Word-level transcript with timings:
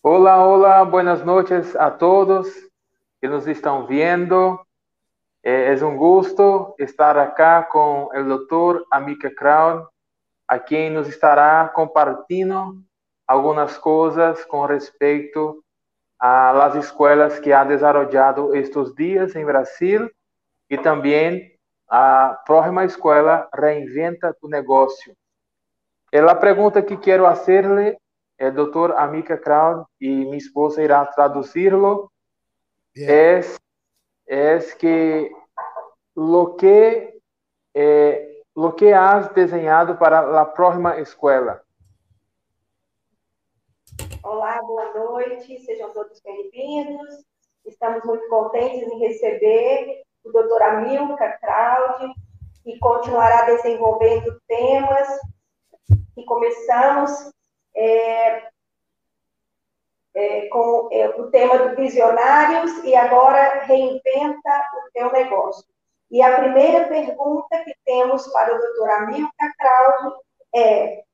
Olá, 0.00 0.46
olá, 0.46 0.84
buenas 0.84 1.24
noches 1.24 1.74
a 1.74 1.90
todos 1.90 2.48
que 3.20 3.26
nos 3.26 3.48
estão 3.48 3.84
vendo. 3.84 4.56
É, 5.42 5.74
é, 5.74 5.84
um 5.84 5.96
gosto 5.96 6.72
estar 6.78 7.18
aqui 7.18 7.68
com 7.68 8.04
o 8.04 8.38
Dr. 8.38 8.84
Amica 8.92 9.28
Crown, 9.28 9.84
a 10.46 10.56
quem 10.56 10.88
nos 10.88 11.08
estará 11.08 11.68
compartilhando 11.74 12.80
algumas 13.26 13.76
coisas 13.76 14.44
com 14.44 14.64
respeito 14.66 15.64
às 16.16 16.76
escolas 16.76 17.40
que 17.40 17.52
ha 17.52 17.64
desarrollado 17.64 18.54
estes 18.54 18.94
dias 18.94 19.34
em 19.34 19.44
Brasil 19.44 20.08
e 20.70 20.78
também 20.78 21.58
a 21.88 22.40
próxima 22.46 22.84
escola 22.84 23.48
Reinventa 23.52 24.32
o 24.40 24.48
Negócio. 24.48 25.12
É 26.12 26.20
a 26.20 26.36
pergunta 26.36 26.82
que 26.82 26.96
quero 26.96 27.24
fazer-lhe 27.24 27.98
el 28.38 28.54
doctor 28.54 28.94
Amica 28.96 29.40
Crown 29.40 29.84
y 29.98 30.08
mi 30.08 30.36
esposa 30.36 30.82
irá 30.82 31.10
traducirlo, 31.10 32.12
es, 32.94 33.58
es 34.26 34.74
que 34.76 35.30
lo 36.14 36.56
que, 36.56 37.20
eh, 37.74 38.42
lo 38.54 38.74
que 38.76 38.94
has 38.94 39.34
diseñado 39.34 39.98
para 39.98 40.22
la 40.22 40.52
próxima 40.52 40.96
escuela. 40.96 41.62
Olá, 44.22 44.60
boa 44.62 44.94
noite, 44.94 45.58
sejam 45.60 45.92
todos 45.92 46.20
bem-vindos. 46.22 47.24
Estamos 47.64 48.04
muito 48.04 48.28
contentes 48.28 48.82
em 48.82 48.98
receber 49.00 50.02
o 50.24 50.30
doutor 50.30 50.62
Amilcar 50.62 51.40
Kraud, 51.40 52.12
que 52.62 52.78
continuará 52.78 53.46
desenvolvendo 53.46 54.40
temas 54.46 55.08
que 56.14 56.24
começamos 56.24 57.32
é, 57.78 58.48
é, 60.14 60.48
com 60.48 60.88
é, 60.90 61.08
o 61.10 61.30
tema 61.30 61.58
do 61.58 61.76
visionários 61.76 62.84
e 62.84 62.94
agora 62.94 63.64
reinventa 63.64 64.70
o 64.74 64.92
teu 64.92 65.12
negócio. 65.12 65.64
E 66.10 66.20
a 66.20 66.40
primeira 66.40 66.88
pergunta 66.88 67.62
que 67.64 67.74
temos 67.84 68.26
para 68.32 68.54
o 68.54 68.58
doutor 68.58 68.90
Amilcar 68.90 69.52
Kraud 69.56 70.16
é 70.54 71.04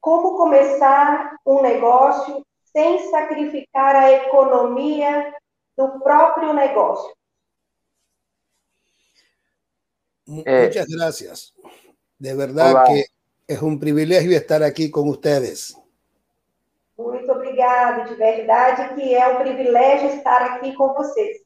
como 0.00 0.36
começar 0.36 1.36
um 1.46 1.62
negócio 1.62 2.44
sem 2.64 3.10
sacrificar 3.10 3.96
a 3.96 4.12
economia 4.12 5.34
do 5.76 6.00
próprio 6.00 6.52
negócio? 6.52 7.16
Muchas 10.26 10.86
gracias. 10.86 11.54
De 12.20 12.34
verdad 12.34 12.72
Olá. 12.72 12.84
que 12.84 13.17
es 13.48 13.62
un 13.62 13.80
privilegio 13.80 14.36
estar 14.36 14.62
aquí 14.62 14.90
con 14.90 15.08
ustedes. 15.08 15.74
Muito 16.98 17.32
obrigado, 17.32 18.10
de 18.10 18.14
verdade 18.16 18.94
que 18.94 19.14
é 19.14 19.26
um 19.28 19.38
privilégio 19.38 20.10
estar 20.10 20.42
aqui 20.42 20.74
com 20.74 20.92
vocês. 20.92 21.38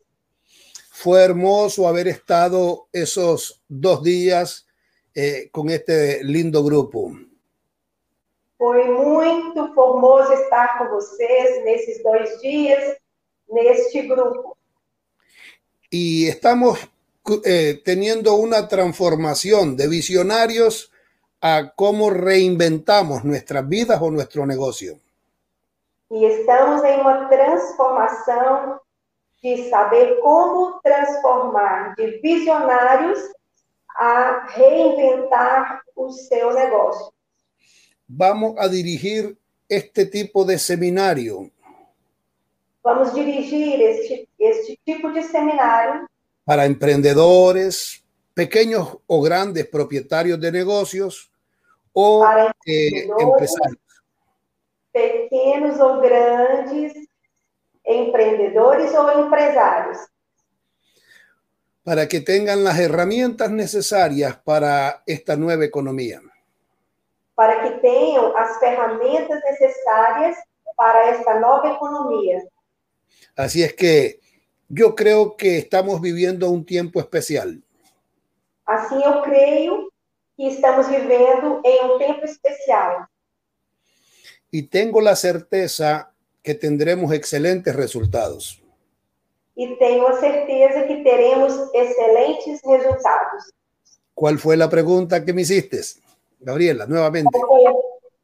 Fue 0.90 1.22
hermoso 1.22 1.86
haber 1.86 2.08
estado 2.08 2.88
esos 2.92 3.62
dos 3.68 4.02
días 4.02 4.66
eh, 5.14 5.48
con 5.52 5.70
este 5.70 6.22
lindo 6.24 6.62
grupo. 6.62 7.12
Foi 8.58 8.84
muito 8.88 9.72
formoso 9.74 10.32
estar 10.32 10.78
com 10.78 10.88
vocês 10.88 11.64
nesses 11.64 12.02
dois 12.02 12.40
dias, 12.40 12.96
neste 13.48 14.02
grupo. 14.02 14.56
Y 15.90 16.28
estamos 16.28 16.78
eh, 17.44 17.80
teniendo 17.84 18.34
una 18.34 18.66
transformación 18.66 19.76
de 19.76 19.88
visionarios 19.88 20.91
a 21.42 21.72
cómo 21.74 22.08
reinventamos 22.08 23.24
nuestras 23.24 23.68
vidas 23.68 24.00
o 24.00 24.12
nuestro 24.12 24.46
negocio. 24.46 25.00
E 26.08 26.24
estamos 26.24 26.84
em 26.84 27.00
uma 27.00 27.28
transformação 27.28 28.78
de 29.42 29.68
saber 29.68 30.20
como 30.20 30.80
transformar 30.84 31.96
de 31.96 32.20
visionários 32.22 33.18
a 33.88 34.46
reinventar 34.54 35.82
o 35.96 36.12
seu 36.12 36.54
negócio. 36.54 37.12
Vamos 38.08 38.56
a 38.58 38.68
dirigir 38.68 39.36
este 39.68 40.06
tipo 40.06 40.44
de 40.44 40.60
seminario. 40.60 41.50
Vamos 42.84 43.12
dirigir 43.12 43.80
este, 43.82 44.28
este 44.38 44.78
tipo 44.84 45.10
de 45.10 45.22
seminário 45.22 46.06
para 46.44 46.66
emprendedores, 46.66 48.04
pequeños 48.32 48.96
o 49.06 49.20
grandes 49.20 49.66
propietarios 49.66 50.40
de 50.40 50.52
negocios 50.52 51.31
ou 51.92 52.24
eh, 52.66 53.06
empresários? 53.18 53.78
Pequenos 54.92 55.80
ou 55.80 56.00
grandes 56.00 56.92
empreendedores 57.84 58.94
ou 58.94 59.24
empresários. 59.24 59.98
Para 61.84 62.06
que 62.06 62.20
tengan 62.20 62.62
las 62.62 62.78
herramientas 62.78 63.50
necesarias 63.50 64.36
para 64.44 65.02
esta 65.06 65.36
nueva 65.36 65.64
economía. 65.64 66.20
Para 67.34 67.62
que 67.62 67.70
tenham 67.80 68.36
as 68.36 68.58
ferramentas 68.58 69.40
necessárias 69.50 70.36
para 70.76 71.10
esta 71.10 71.40
nova 71.40 71.72
economia. 71.72 72.42
Así 73.34 73.62
es 73.62 73.74
que 73.74 74.20
yo 74.68 74.94
creo 74.94 75.36
que 75.36 75.58
estamos 75.58 76.00
viviendo 76.00 76.48
un 76.50 76.64
tiempo 76.64 77.00
especial. 77.00 77.60
Assim 78.66 79.02
eu 79.02 79.22
creio 79.22 79.91
que 80.36 80.48
estamos 80.48 80.88
vivendo 80.88 81.60
em 81.64 81.84
um 81.84 81.98
tempo 81.98 82.24
especial. 82.24 83.06
Y 84.52 84.62
tengo 84.64 85.00
la 85.00 85.16
certeza 85.16 86.12
que 86.42 86.54
tendremos 86.54 87.12
excelentes 87.12 87.74
resultados. 87.74 88.62
E 89.54 89.76
tenho 89.76 90.08
a 90.08 90.18
certeza 90.18 90.86
que 90.86 91.02
teremos 91.02 91.52
excelentes 91.74 92.60
resultados. 92.64 93.52
¿Cuál 94.14 94.38
fue 94.38 94.56
la 94.56 94.68
pregunta 94.68 95.24
que 95.24 95.32
me 95.32 95.42
hiciste, 95.42 95.80
Gabriela? 96.40 96.86
Qual 96.86 97.12
foi 97.12 97.66
a, 97.66 97.72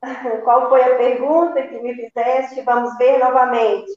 qual 0.45 0.69
foi 0.69 0.83
a 0.83 0.97
pergunta 0.97 1.69
que 1.69 1.81
me 1.81 1.95
fizeste? 1.95 2.63
Vamos 2.63 2.97
ver 2.99 3.19
novamente. 3.19 3.93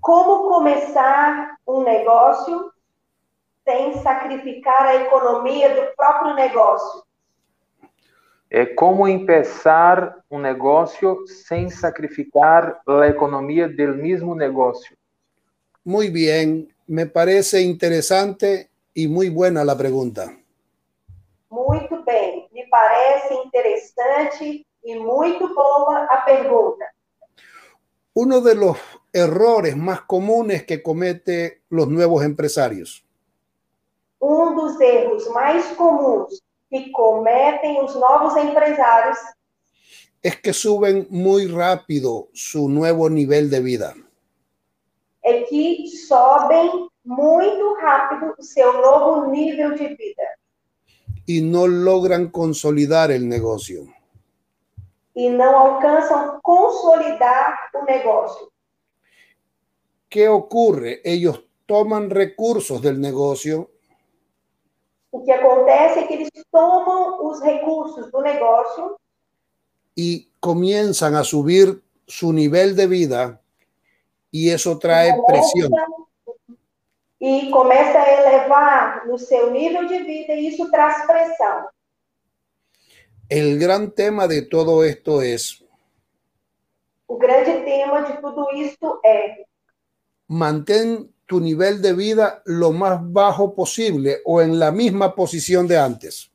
Como 0.00 0.48
começar 0.48 1.56
um 1.66 1.82
negócio 1.82 2.73
sem 3.64 3.94
sacrificar 4.02 4.86
a 4.86 4.94
economia 4.96 5.74
do 5.74 5.96
próprio 5.96 6.34
negócio? 6.34 7.02
É 8.50 8.66
como 8.66 8.98
começar 8.98 10.16
um 10.30 10.38
negócio 10.38 11.26
sem 11.26 11.70
sacrificar 11.70 12.80
a 12.86 13.06
economia 13.08 13.68
do 13.68 13.94
mesmo 13.94 14.34
negócio. 14.34 14.96
Muy 15.84 16.10
bien, 16.10 16.68
me 16.86 17.06
parece 17.06 17.62
interesante 17.62 18.70
y 18.94 19.08
muy 19.08 19.28
buena 19.30 19.64
la 19.64 19.76
pregunta. 19.76 20.30
Muito 21.50 22.04
bem, 22.04 22.48
me 22.52 22.66
parece 22.70 23.34
interessante 23.34 24.64
e 24.84 24.98
muito 24.98 25.52
boa 25.54 26.04
a 26.04 26.24
pergunta. 26.24 26.84
Uno 28.14 28.40
de 28.40 28.54
los 28.54 28.78
errores 29.12 29.76
más 29.76 30.02
comunes 30.02 30.64
que 30.64 30.82
comete 30.82 31.62
los 31.70 31.88
nuevos 31.88 32.24
empresarios 32.24 33.03
um 34.24 34.54
dos 34.54 34.80
erros 34.80 35.28
mais 35.28 35.66
comuns 35.76 36.40
que 36.70 36.90
cometem 36.90 37.82
os 37.84 37.94
novos 37.94 38.34
empresários 38.36 39.18
es 40.22 40.40
que 40.40 40.54
suben 40.54 41.06
muy 41.10 41.46
rápido 41.48 42.30
su 42.32 42.66
nuevo 42.70 43.10
nivel 43.10 43.50
de 43.50 43.60
vida. 43.60 43.94
É 45.22 45.42
que 45.42 45.86
sobem 45.86 46.88
muito 47.04 47.74
rápido 47.74 48.34
seu 48.40 48.72
novo 48.80 49.30
nível 49.30 49.74
de 49.74 49.88
vida. 49.88 50.26
Y 51.26 51.42
no 51.42 51.66
logran 51.66 52.30
consolidar 52.30 53.10
el 53.10 53.28
negocio. 53.28 53.92
E 55.14 55.28
não 55.28 55.54
alcançam 55.58 56.40
consolidar 56.42 57.70
o 57.74 57.84
negócio. 57.84 58.50
¿Qué 60.08 60.26
ocurre? 60.26 61.02
Ellos 61.04 61.44
toman 61.66 62.08
recursos 62.08 62.80
del 62.80 62.98
negocio 62.98 63.73
O 65.14 65.22
que 65.22 65.30
acontece 65.30 66.00
é 66.00 66.06
que 66.08 66.14
eles 66.14 66.30
tomam 66.50 67.24
os 67.24 67.40
recursos 67.40 68.10
do 68.10 68.20
negócio 68.20 68.98
y 69.94 70.28
comienzan 70.40 71.14
a 71.14 71.22
subir 71.22 71.80
su 72.04 72.32
nivel 72.32 72.74
de 72.74 72.88
vida 72.88 73.40
y 74.32 74.50
eso 74.50 74.76
trae 74.76 75.14
presión. 75.24 75.70
E 77.20 77.48
começa 77.50 78.02
a 78.02 78.10
elevar 78.10 79.06
no 79.06 79.16
seu 79.16 79.52
nível 79.52 79.86
de 79.86 80.02
vida 80.02 80.32
e 80.34 80.48
isso 80.48 80.68
traz 80.68 81.06
pressão. 81.06 81.68
El 83.30 83.56
gran 83.56 83.92
tema 83.92 84.26
de 84.26 84.42
todo 84.42 84.82
esto 84.82 85.22
es 85.22 85.64
O 87.06 87.16
grande 87.16 87.60
tema 87.60 88.02
de 88.02 88.20
tudo 88.20 88.50
isto 88.56 88.98
é 89.04 89.46
mantén 90.26 91.13
tu 91.26 91.40
nivel 91.40 91.80
de 91.80 91.92
vida 91.92 92.42
lo 92.44 92.72
más 92.72 93.00
bajo 93.12 93.54
posible 93.54 94.20
o 94.24 94.40
en 94.40 94.58
la 94.58 94.70
misma 94.70 95.14
posición 95.14 95.66
de 95.66 95.78
antes. 95.78 96.30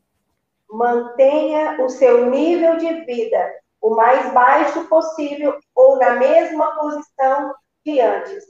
mantenha 0.72 1.82
o 1.82 1.90
seu 1.90 2.30
nível 2.30 2.78
de 2.78 3.06
vida 3.06 3.56
o 3.82 3.96
mais 3.96 4.32
baixo 4.34 4.86
possível 4.88 5.58
ou 5.74 5.98
na 5.98 6.16
mesma 6.16 6.76
posição 6.76 7.56
que 7.84 8.00
antes. 8.00 8.44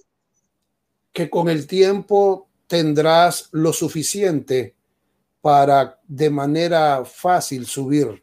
Que 1.14 1.28
con 1.28 1.50
el 1.50 1.66
tiempo 1.66 2.48
tendrás 2.68 3.50
lo 3.52 3.74
suficiente 3.74 4.76
para 5.42 5.98
de 6.08 6.30
manera 6.30 7.06
fácil 7.06 7.66
subir. 7.66 8.22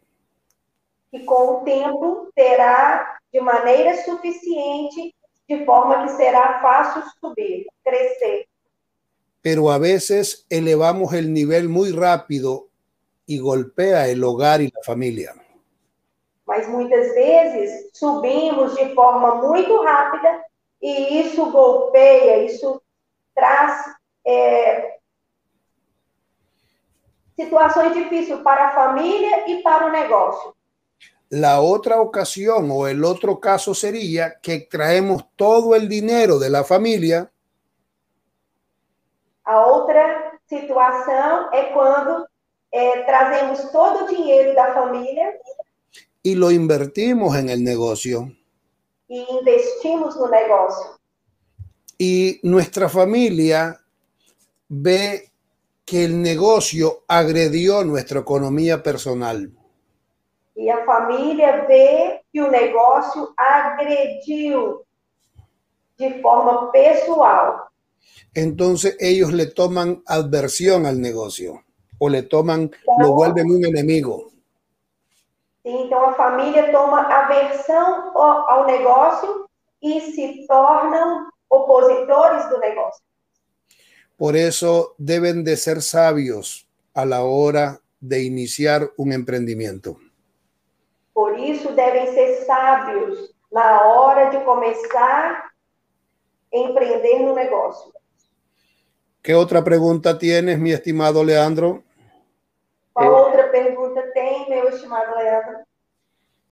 E 1.12 1.20
com 1.20 1.60
o 1.60 1.64
tempo 1.64 2.30
terá 2.34 3.18
de 3.32 3.40
maneira 3.40 4.02
suficiente, 4.04 5.14
de 5.48 5.64
forma 5.64 6.04
que 6.04 6.12
será 6.12 6.60
fácil 6.60 7.02
subir, 7.20 7.66
crescer. 7.84 8.48
Pero 9.40 9.70
a 9.70 9.78
veces 9.78 10.44
elevamos 10.50 11.12
el 11.12 11.32
nivel 11.32 11.68
muy 11.68 11.92
rápido 11.92 12.68
y 13.26 13.38
golpea 13.38 14.08
el 14.08 14.22
hogar 14.24 14.60
y 14.60 14.72
la 14.74 14.82
familia. 14.82 15.34
Mas 16.46 16.68
muitas 16.68 17.14
vezes 17.14 17.90
subimos 17.92 18.74
de 18.76 18.94
forma 18.94 19.36
muito 19.36 19.82
rápida 19.82 20.44
e 20.80 21.20
isso 21.20 21.50
golpeia, 21.50 22.44
isso 22.44 22.80
traz 23.34 23.84
é, 24.24 24.98
situações 27.36 27.94
difíceis 27.94 28.40
para 28.40 28.68
a 28.68 28.74
família 28.74 29.48
e 29.48 29.62
para 29.62 29.86
o 29.86 29.90
negócio. 29.90 30.55
La 31.28 31.60
otra 31.60 32.00
ocasión 32.00 32.68
o 32.70 32.86
el 32.86 33.04
otro 33.04 33.40
caso 33.40 33.74
sería 33.74 34.38
que 34.40 34.60
traemos 34.70 35.24
todo 35.34 35.74
el 35.74 35.88
dinero 35.88 36.38
de 36.38 36.50
la 36.50 36.62
familia 36.64 37.30
A 39.44 39.64
outra 39.66 40.32
situação 40.48 41.52
é 41.52 41.72
quando 41.72 42.26
é, 42.72 43.02
trazemos 43.02 43.70
todo 43.70 44.04
o 44.04 44.08
dinheiro 44.08 44.54
da 44.54 44.72
família 44.74 45.32
y 46.22 46.34
lo 46.34 46.50
invertimos 46.50 47.36
en 47.36 47.48
el 47.48 47.62
negocio 47.62 48.32
e 49.08 49.24
investimos 49.30 50.16
no 50.16 50.28
negócio. 50.28 50.96
y 51.98 52.40
nuestra 52.42 52.88
familia 52.88 53.80
ve 54.68 55.30
que 55.84 56.04
el 56.04 56.20
negocio 56.20 57.04
agredió 57.06 57.84
nuestra 57.84 58.20
economía 58.20 58.82
personal. 58.82 59.52
E 60.56 60.70
a 60.70 60.84
família 60.84 61.66
vê 61.66 62.22
que 62.32 62.40
o 62.40 62.50
negócio 62.50 63.34
agrediu 63.36 64.82
de 65.98 66.20
forma 66.22 66.72
pessoal. 66.72 67.68
Entonces 68.34 68.96
ellos 68.98 69.32
le 69.32 69.46
toman 69.46 70.02
adversión 70.06 70.86
al 70.86 71.00
negocio 71.00 71.66
o 71.98 72.08
le 72.08 72.22
toman, 72.22 72.70
lo 72.98 73.12
vuelven 73.12 73.50
un 73.50 73.64
enemigo. 73.64 74.30
Então 75.64 76.10
a 76.10 76.14
família 76.14 76.70
toma 76.70 77.02
aversão 77.02 78.16
ao 78.16 78.48
ao 78.48 78.66
negócio 78.66 79.48
e 79.82 80.00
se 80.00 80.46
tornam 80.46 81.28
opositores 81.50 82.48
do 82.48 82.58
negócio. 82.58 83.02
Por 84.16 84.36
eso 84.36 84.94
deben 84.98 85.44
de 85.44 85.56
ser 85.56 85.82
sabios 85.82 86.66
a 86.94 87.04
la 87.04 87.24
hora 87.24 87.80
de 88.00 88.22
iniciar 88.24 88.90
un 88.96 89.12
emprendimiento. 89.12 89.98
Por 91.36 91.44
isso 91.44 91.72
devem 91.72 92.14
ser 92.14 92.46
sábios 92.46 93.30
na 93.52 93.82
hora 93.82 94.30
de 94.30 94.42
começar 94.42 95.50
a 96.50 96.56
empreender 96.56 97.18
no 97.18 97.34
negócio. 97.34 97.92
¿Qué 99.22 99.34
otra 99.34 99.62
pregunta 99.62 100.16
tienes, 100.16 100.58
mi 100.58 100.70
estimado 100.70 101.22
Leandro? 101.22 101.84
Qual 102.94 103.12
outra 103.12 103.50
pergunta 103.50 104.00
tem, 104.14 104.48
meu 104.48 104.70
estimado 104.70 105.14
Leandro? 105.14 105.65